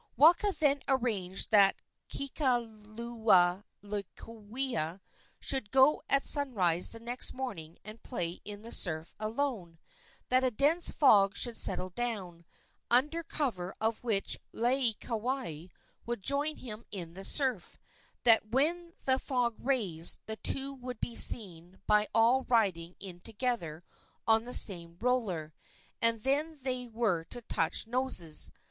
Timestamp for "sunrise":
6.27-6.91